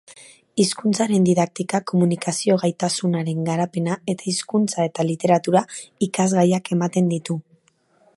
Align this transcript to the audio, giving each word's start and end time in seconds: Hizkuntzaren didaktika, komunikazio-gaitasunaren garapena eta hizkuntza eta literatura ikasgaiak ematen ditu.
Hizkuntzaren 0.61 1.25
didaktika, 1.25 1.81
komunikazio-gaitasunaren 1.91 3.43
garapena 3.49 3.99
eta 4.15 4.27
hizkuntza 4.31 4.87
eta 4.89 5.05
literatura 5.11 5.63
ikasgaiak 6.09 6.73
ematen 6.79 7.13
ditu. 7.13 7.37